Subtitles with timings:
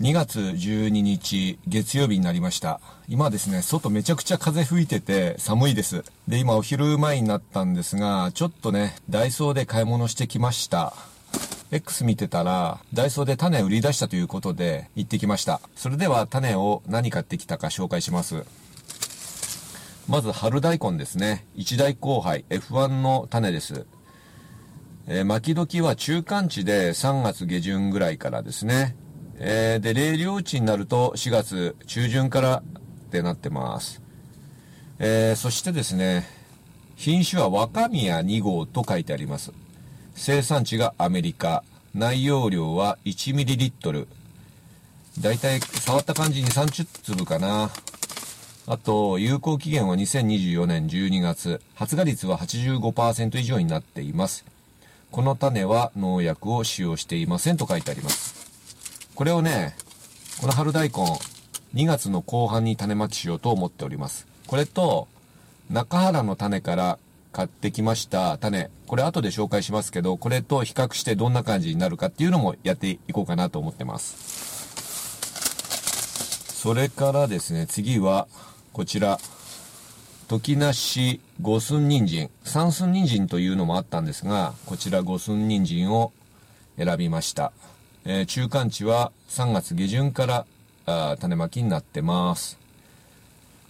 [0.00, 2.80] 2月12日月曜日になりました。
[3.06, 6.04] 今ですね外めちゃくちゃ風吹いてて寒いです。
[6.26, 10.94] で今お昼前になったんですがちょっとねダイソーで買い物してきました。
[11.70, 15.60] X 見てたらダイソーで種売り出したということで行ってきました。
[15.76, 18.44] それでは種を何買ってきたか紹介します。
[20.08, 21.44] まず春大根ですね。
[21.56, 23.84] 一大交配 F1 の種です。
[25.08, 28.96] えー、巻き時は中間地で3月下旬ぐらいからですね。
[29.42, 34.02] えー、で、冷涼地になると4月中旬からってなってます。
[34.98, 36.26] えー、そしてですね、
[36.94, 39.52] 品種は若宮2号と書いてあります。
[40.14, 41.64] 生産地がアメリカ。
[41.94, 44.06] 内容量は 1ml。
[45.20, 47.70] だいたい触った感じに30粒かな。
[48.66, 51.62] あと、有効期限は2024年12月。
[51.74, 54.44] 発芽率は85%以上になっています。
[55.10, 58.39] この種は農薬を使用していませんと書いてあります。
[59.20, 59.76] これをね、
[60.40, 60.94] この春大根、
[61.74, 64.26] 2月の後半に種まきしようと思っております。
[64.46, 65.08] これと、
[65.68, 66.98] 中原の種から
[67.30, 74.16] 買ってきました種、これ後で紹介しますけど、これと比較してどんな感じになるかっていうのもやっていこうかなと思ってます。
[76.54, 78.26] それからですね、次は、
[78.72, 79.20] こちら、
[80.28, 86.10] 時梨五寸人参、三寸人参というのもあったんですが、こちら五寸人参を
[86.78, 87.52] 選びました。
[88.04, 90.46] えー、中間地は3月下旬から
[90.86, 92.58] あ種まきになってます。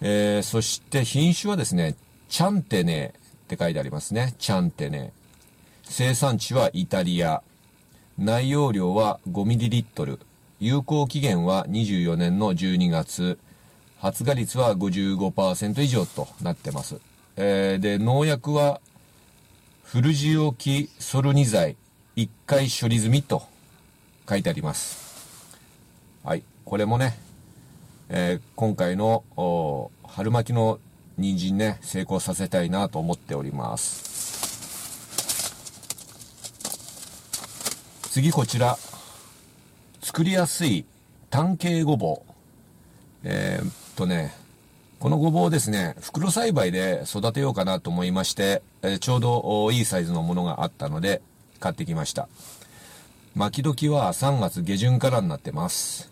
[0.00, 1.96] えー、そして品種はですね、
[2.28, 4.34] チャンテネって書いてありますね。
[4.38, 5.12] チャンテネ。
[5.84, 7.42] 生産地はイタリア。
[8.18, 10.18] 内容量は 5ml。
[10.58, 13.38] 有効期限は24年の12月。
[13.98, 17.00] 発芽率は55%以上となってます。
[17.36, 18.80] えー、で、農薬は、
[19.84, 21.76] フルジオキソルニ剤
[22.16, 23.44] 1回処理済みと
[24.28, 25.06] 書いてあります。
[26.24, 26.42] はい。
[26.64, 27.18] これもね、
[28.08, 29.24] えー、今回の
[30.04, 30.78] 春巻きの
[31.18, 34.06] 人参ね、成功させたいなと思っております。
[38.10, 38.78] 次こちら。
[40.00, 40.84] 作りやすい
[41.30, 42.32] 単形ごぼう。
[43.24, 44.34] えー、っとね、
[45.00, 51.20] このごぼうですね、袋栽培で育てようかなと思いまして、えー、ちょうどいいサイズのものがあったので
[51.60, 52.28] 買ってきました。
[53.36, 56.10] 巻き時は3月下旬からになってます。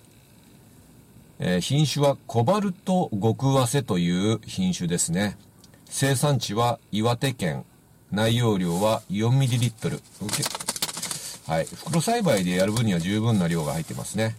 [1.38, 5.38] えー、品種はコバルト極早生という品種ですね。
[5.86, 7.64] 生産地は岩手県。
[8.12, 10.02] 内容量は 4ml。
[11.46, 11.64] はい。
[11.64, 14.36] 袋栽培でやる分には十分な量が入ってますね。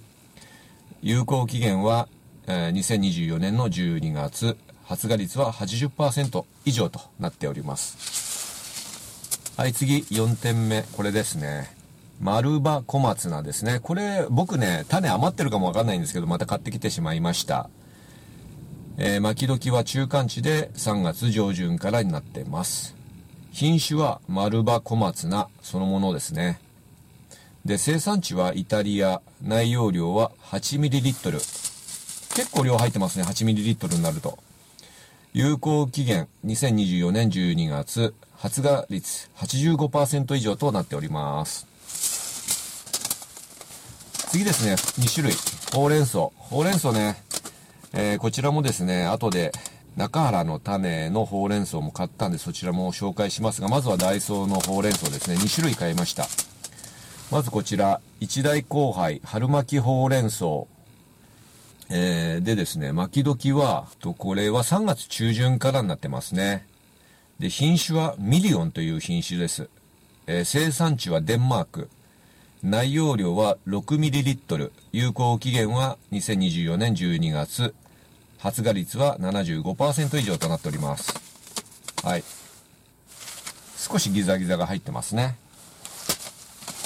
[1.01, 2.07] 有効期限は、
[2.45, 4.57] えー、2024年の12月。
[4.83, 9.51] 発芽率は80%以上となっております。
[9.57, 10.83] はい、次、4点目。
[10.95, 11.84] これですね。
[12.21, 13.79] 丸葉小松菜ですね。
[13.81, 17.69] これ、僕ね、種余ってるかもわかんないんですけど、また買ってきてしまいました。
[18.97, 22.95] えー、巻き時は中間地で3月上旬からになってます。
[23.51, 26.59] 品種は丸葉小松菜そのものですね。
[27.65, 31.31] で、生産地はイタリア、内容量は 8ml。
[32.35, 34.39] 結構量入ってますね、8ml になると。
[35.33, 41.74] 有効期限2024年12月、発芽率85%以上となっております。
[44.35, 45.33] 次ですね、2種類。
[45.73, 46.29] ほうれん草。
[46.35, 47.15] ほうれん草ね、
[47.93, 49.53] えー、こちらもですね、後で
[49.95, 56.27] 中原の種のほうれん草も買ったんで、そちらも紹介しますが、まずはダイソーのほうれん草ですね、2種類買いました。
[57.31, 60.65] まずこちら、一代交配、春蒔きほうれん草。
[61.89, 66.67] えー、でですね、蒔き時は、と、これは3月中旬からになってますね。
[67.39, 69.69] で、品種はミリオンという品種です。
[70.27, 71.89] えー、生産地はデンマーク。
[72.65, 74.71] 内容量は 6ml。
[74.91, 77.75] 有効期限は2024年12月。
[78.39, 81.13] 発芽率は75%以上となっております。
[82.03, 82.23] はい。
[83.77, 85.37] 少しギザギザが入ってますね。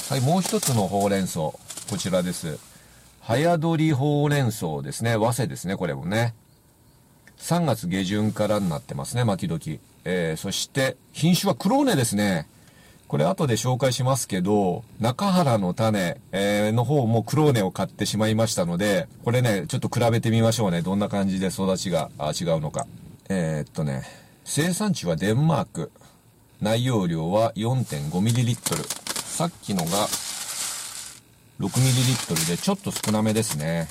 [0.09, 1.40] はい、もう一つのほうれん草。
[1.40, 1.57] こ
[1.97, 2.59] ちらです。
[3.22, 5.16] 早取りほうれん草ですね。
[5.16, 6.34] 早生ですね、これもね。
[7.37, 9.79] 3月下旬からになってますね、巻き時。
[10.03, 12.49] えー、そして、品種はクローネですね。
[13.09, 20.84] これ後で紹介しますけど、中原の種、えー、の方もクローネを買ってしまいましたので、これね、ちょっと比べてみましょうね。
[20.84, 22.85] どんな感じで育ちが違うのか。
[23.28, 24.03] えー、っとね、
[24.46, 25.91] 生産地はデンマーク。
[26.61, 28.56] 内容量は 4.5ml。
[29.26, 29.90] さっきのが
[31.59, 33.88] 6ml でちょっと少なめですね。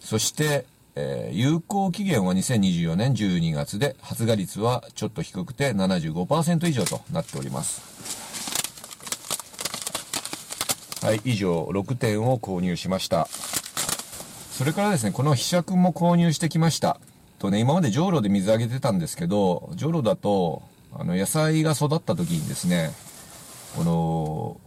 [0.00, 0.64] そして、
[0.96, 8.00] えー、有効期限は2024年12月で、発芽率はちょっと低くて75%以上となっております。
[11.04, 13.26] はい、以上6点を購入しました。
[14.52, 17.00] それからですね、この被釈も購入してきました。
[17.38, 20.62] とね、今までじょうろで水あげてたんですけど、じょうろだと、
[20.92, 22.90] あの、野菜が育った時にですね、
[23.76, 24.60] この、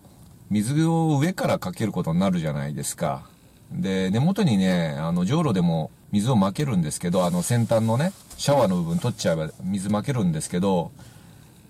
[0.50, 3.28] 水を上からかけることになるじゃないですか。
[3.74, 10.92] で、根元にね、あの、じょうろでも水をまけるんですけど、あの、先端のね、シャワーの部分取っちゃえば水まけるんですけど、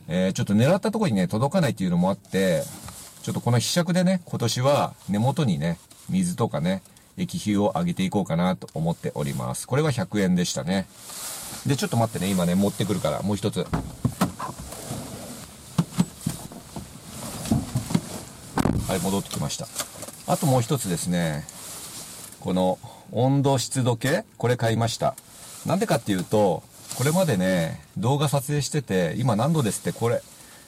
[0.08, 2.64] えー、ちょっと狙ったところにね、届かないっていうのもあって、
[3.22, 5.78] ちょっとこの被釈でね、今年は根元にね、
[6.10, 6.84] 水とかね、
[7.18, 9.68] 液肥を上げていこうかなと思っております。
[9.68, 10.88] これは100円でしたね。
[11.66, 13.66] で、ちょっと待ってね、今ね、持ってくるから、もう一つ。
[18.88, 19.68] はい、戻ってきました。
[20.28, 21.46] あともう一つですね、
[22.44, 22.78] この
[23.14, 25.16] 温度湿度計、これ買いました。
[25.66, 26.62] なんでかっていうと、
[26.98, 30.22] これまでね、動画撮影してて、今何度ですって、これ、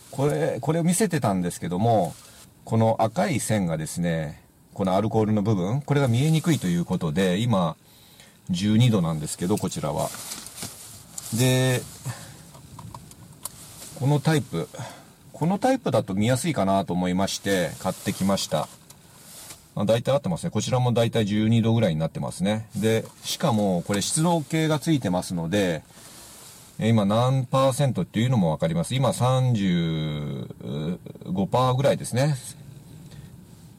[0.09, 2.15] これ、これを見せてたんですけども、
[2.63, 4.41] この赤い線がですね、
[4.73, 7.75] このアルコールの部分、これが見えにくいということで、今、
[8.51, 10.09] 12度なんですけど、こちらは。
[11.37, 11.81] で、
[13.99, 14.69] このタイプ、
[15.33, 18.69] このタイプだと見やすいかなと思いまして、買ってきました。
[19.83, 20.51] 大体合ってますね。
[20.51, 22.67] こちらも大体12度ぐらいになってますね。
[22.77, 25.83] で、しかも、これ湿度計がついてますので、
[26.79, 28.95] 今何パーセントっていうのもわかります。
[28.95, 32.37] 今35%ぐらいですね。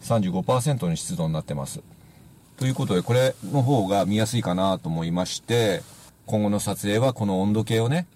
[0.03, 1.81] 35%の湿度になってます。
[2.59, 5.83] ということで、これの方が見やすいかなと思いまして、
[6.27, 8.07] 今後の撮影はこの温度計をね、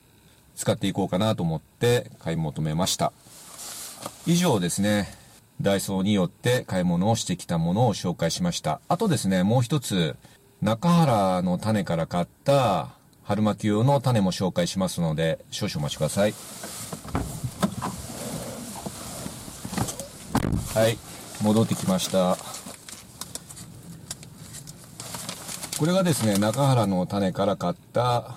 [0.56, 3.12] 使っていこうかなと思って買い求めました。
[4.26, 5.08] 以上ですね、
[5.60, 8.80] ダイソーによって買い物をしてきたものを紹介しました。
[8.88, 10.16] あとですね、もう一つ、
[10.62, 12.88] 中原の種から買った
[13.22, 16.34] 春巻き用の種も紹介しますので、少々お待ちください。
[20.74, 20.98] はい、
[21.42, 22.38] 戻ってきました。
[25.78, 28.34] これがですね、中原の種から買った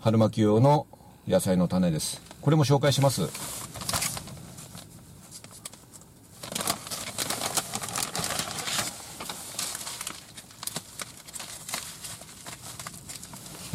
[0.00, 0.86] 春巻き用の
[1.26, 2.20] 野菜の種です。
[2.40, 3.67] これも紹介します。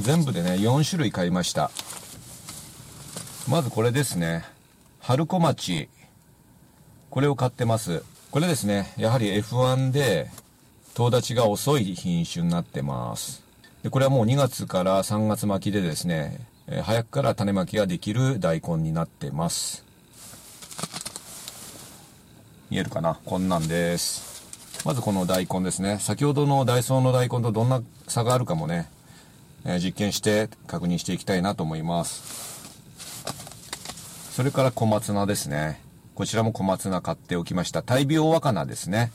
[0.03, 1.71] 全部でね、4種類買いました。
[3.47, 4.44] まずこれですね。
[5.00, 5.88] 春小町。
[7.09, 8.03] これを買ってます。
[8.29, 10.29] これですね、やはり F1 で、
[10.94, 13.44] 遠立ちが遅い品種になってます。
[13.81, 19.85] で、これはもう2月から3月巻きでですね、えー、早くから種まきができる大根になってます。
[22.69, 23.19] 見えるかな？
[23.25, 24.44] こんなんです。
[24.83, 25.97] まずこの大根ですね。
[26.00, 28.89] 先ほどのダイソーの大根とどんな差があるかもね、
[29.65, 32.44] え実験して確認していきたいなと思います。
[34.31, 35.80] それから小松菜ですね。
[36.15, 37.81] こちらも小松菜買っておきました。
[37.81, 39.12] 大病若菜ですね。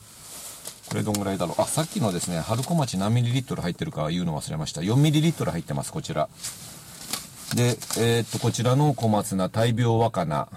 [0.89, 1.61] これどんぐらいだろう。
[1.61, 4.81] あ、さっきのですね、春小町何ミリリットル入ってるか言うの忘れました。
[4.81, 6.29] 4ミリリットル入ってます、こちら。
[7.55, 10.47] で、えー、っと、こちらの小松菜大病若菜。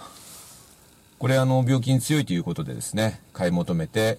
[1.19, 4.19] これあの、病気に強いということでですね、買い求めて、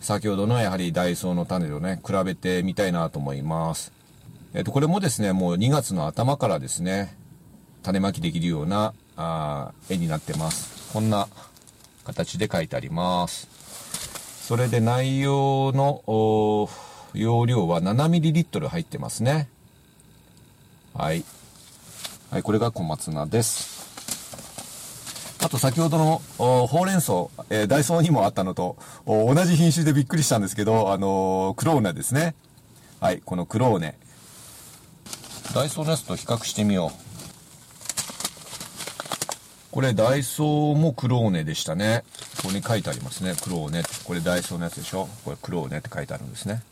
[0.00, 3.95] 先ほどのやはりダイソーの種とね、比べてみたいなと思います。
[4.56, 7.14] えっ、と、これもですね、もう2月の頭からですね、
[7.82, 10.90] 種まきできるようなあ絵になってます。
[10.94, 11.28] こんな
[12.04, 13.48] 形で書いてあります。
[14.40, 16.70] それで内容の
[17.12, 19.50] 容量は 7ml 入ってますね。
[20.94, 21.22] はい。
[22.30, 23.76] はい、これが小松菜です。
[25.44, 32.34] あと先ほどのほうれん草、えー、ダイソーにもあったのと同じ品種でびっくりしたんですけど、あのー、クローネですね。
[33.00, 33.98] はい、このクローネ。
[35.56, 36.90] ダイソーのやつと比較してみよう。
[39.70, 42.04] これダイソーもクローネでしたね。
[42.42, 43.32] ここに書いてありますね。
[43.42, 43.82] クローネ。
[44.04, 46.62] これダイソーのやつでしょこれクローネって書いてあるんですね。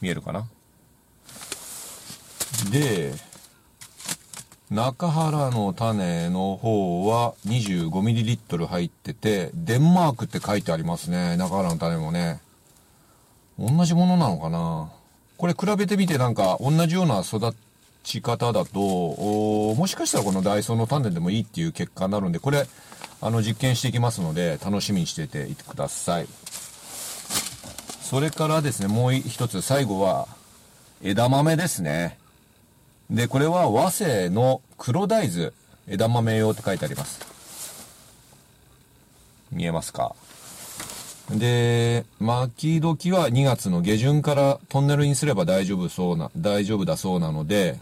[0.00, 0.46] 見えるかな？
[2.70, 3.12] で、
[4.70, 11.36] 中原の種の方は 25ml 入ってて、デンマークって書いてありますね。
[11.36, 12.38] 中原の種もね。
[13.58, 14.92] 同じものなのかな？
[15.38, 17.52] これ比べてみてなんか同じような育
[18.06, 22.66] ち方だと、もしかしたらこのダイソーの種でもいいっていう結果になるんで、これ、
[23.20, 26.26] あの、実験していきますので、楽しみにしてていてください。
[28.02, 30.28] それからですね、もう一つ、最後は、
[31.02, 32.18] 枝豆ですね。
[33.10, 35.52] で、これは和製の黒大豆、
[35.88, 37.20] 枝豆用って書いてあります。
[39.52, 40.14] 見えますか？
[41.30, 47.78] で、巻き時は2月の下旬からトンネルにすれば大丈夫そうな、大丈夫だそうなので、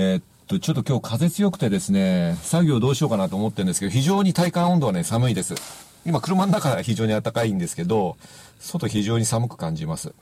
[0.00, 5.56] えー、っと、ちょっと今日風強くてですね、作業どうしようかなと思ってるんですけど、非常に体感温度はね、寒いです。
[6.06, 8.16] 今車の中は非常に暖かいんですけど、
[8.60, 10.14] 外非常に寒く感じます。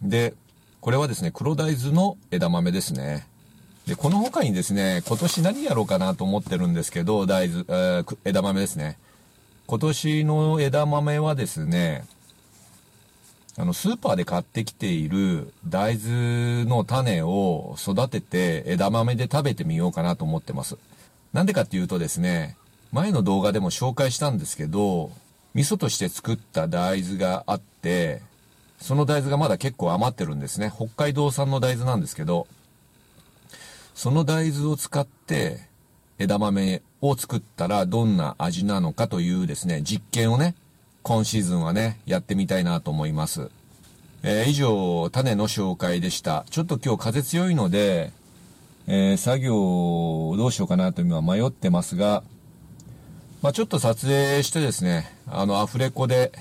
[0.00, 0.32] で、
[0.80, 3.26] これはですね、黒大豆の枝豆ですね。
[3.86, 8.96] で、この他にですね、今年何やろうかなと思ってるんですけど、大豆、えー、枝豆ですね。
[9.66, 12.06] 今年の枝豆はですね、
[13.56, 20.76] あの、スーパーで買ってきている大豆の種を育てて枝豆で食べてみようかなと思ってます。
[21.32, 22.56] なんでかっていうとですね、
[22.92, 25.10] 前の動画でも紹介したんですけど、
[25.54, 28.22] 味噌として作った大豆があって、
[28.80, 30.72] その大豆がまだ結構余ってるんですね。
[30.74, 32.46] 北海道産の大豆なんですけど、
[33.94, 35.60] その大豆を使って
[36.18, 40.54] 枝豆を作ったらどんな味なのかというですね、実験をね、
[41.02, 43.50] 今シーズンはね、やってみたいなと思います。
[44.22, 46.44] えー、以上、種の紹介でした。
[46.50, 48.12] ちょっと今日風強いので、
[48.86, 52.22] えー、作業をどうしようかなと今迷ってますが、
[53.40, 56.32] まあ、ちょっと撮影してですね、あの、アフレコで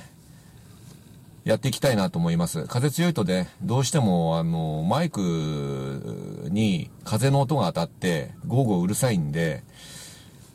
[1.45, 2.65] やっていきたいなと思います。
[2.65, 9.63] 風強いとね、どうしても、あの、マイクに風の音が当たって、ゴーゴーうるさいんで、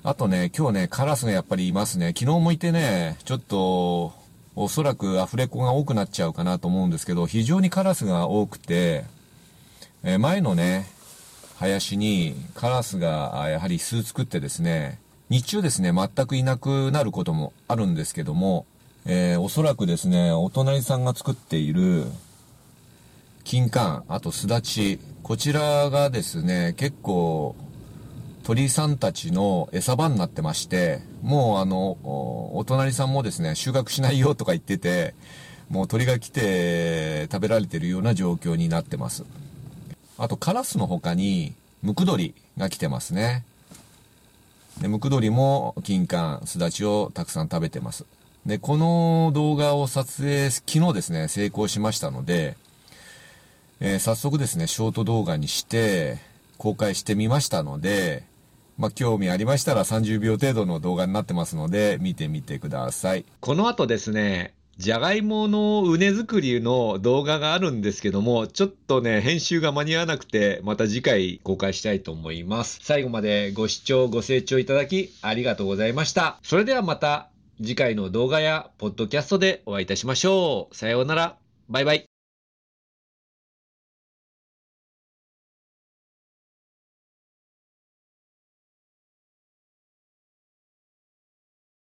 [0.07, 2.09] あとね、今日ね、カラスがやっぱりいますね。
[2.09, 4.13] 昨日もいてね、ちょっと、
[4.55, 9.07] おそらくアフレコが多くなっちゃうかなと思うんですけど、非常にカラスが多くて、
[10.03, 10.85] え前のね、
[11.57, 14.99] 林にカラスがやはり巣作ってですね、
[15.31, 18.67] 日中ですね、全くいなくなることもあるんですけども、
[19.07, 22.05] えー、おそらくですね、お隣さんが作っている
[23.43, 27.57] 金柑、あとすだち、こちらがですね、結構
[28.45, 31.97] 鳥さんたちの餌場になってまして、もうあの、
[32.55, 35.15] お隣さんもですね、収穫しないよとか言ってて、
[35.71, 39.25] もう鳥が来て食べられてるような状況になってます。
[40.19, 43.47] あとカラスの他に、ムクドリが来てますね。
[44.79, 48.05] で、ムクドリも金柑、すだちをたくさん食べてます。
[48.45, 52.59] で、この動画を撮影、昨日ですね、成功しましたので、
[53.81, 56.19] えー、早速ですね、ショート動画にして
[56.59, 58.34] 公開してみましたので、
[58.77, 63.25] まあ、興味ありましたら30秒程度の動画になってますので、見てみてください。
[63.41, 72.81] この後ですね、じゃがいもの畝作りの動画があるんですけども、ちょっとね、編集が間に合わなくて、また次回公開したいと思います。
[72.83, 76.39] 最後までご視聴、ご清聴いただきありがとうございました。
[76.43, 77.29] それではまた
[77.59, 80.77] 次回の動画やポッドキャストでお会いいたしましょう。
[80.77, 81.37] さようなら。
[81.69, 82.14] バイバイ。